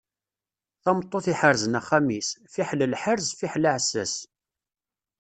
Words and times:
Tameṭṭut 0.83 1.25
iḥerzen 1.33 1.77
axxam-is, 1.79 2.29
fiḥel 2.53 2.81
lḥerz 2.93 3.27
fiḥel 3.39 3.63
aɛessas. 3.69 4.13